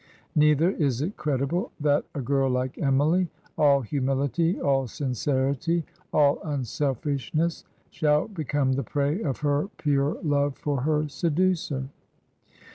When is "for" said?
10.57-10.81